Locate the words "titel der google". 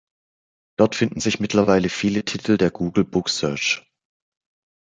2.25-3.03